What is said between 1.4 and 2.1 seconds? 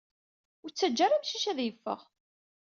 ad yeffeɣ